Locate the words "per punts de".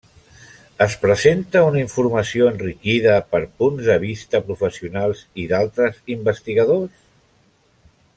3.35-3.99